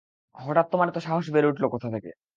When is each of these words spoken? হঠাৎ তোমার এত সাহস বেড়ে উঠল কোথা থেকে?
হঠাৎ 0.35 0.65
তোমার 0.71 0.87
এত 0.89 0.97
সাহস 0.99 1.25
বেড়ে 1.33 1.49
উঠল 1.51 1.63
কোথা 1.73 1.87
থেকে? 1.95 2.09